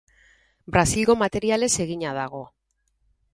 Brasilgo 0.75 1.15
materialez 1.25 1.71
egina 1.85 2.15
dago. 2.21 2.41